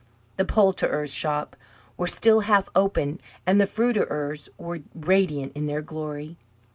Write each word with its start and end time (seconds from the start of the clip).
The 0.37 0.45
poulterers' 0.45 1.13
shops 1.13 1.59
were 1.95 2.07
still 2.07 2.39
half 2.39 2.69
open, 2.75 3.21
and 3.45 3.61
the 3.61 3.67
fruiterers' 3.67 4.49
were 4.57 4.79
radiant 4.95 5.51
in 5.55 5.65
their 5.65 5.83
glory. 5.83 6.37